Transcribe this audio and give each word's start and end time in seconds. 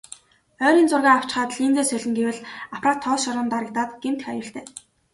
Ойрын 0.67 0.87
зургаа 0.89 1.15
авчхаад 1.17 1.51
линзээ 1.57 1.85
солино 1.87 2.15
гэвэл 2.17 2.39
аппарат 2.75 2.99
тоос 3.03 3.21
шороонд 3.23 3.51
дарагдаад 3.51 3.91
гэмтэх 4.03 4.27
аюултай. 4.31 4.65